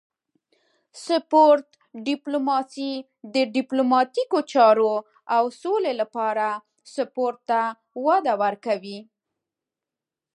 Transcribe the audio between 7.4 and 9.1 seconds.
ته وده ورکوي